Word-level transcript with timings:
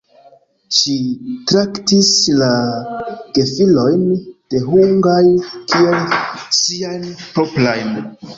Si 0.77 0.93
traktis 1.51 2.09
la 2.39 2.47
gefilojn 3.35 4.09
de 4.55 4.63
Huang 4.71 5.29
kiel 5.75 6.01
siajn 6.63 7.07
proprajn. 7.39 7.95